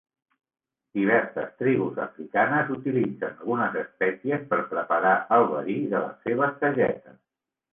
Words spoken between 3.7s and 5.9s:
espècies per preparar el verí